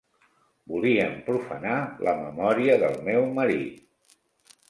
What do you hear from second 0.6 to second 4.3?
Volien profanar la memòria del meu marit.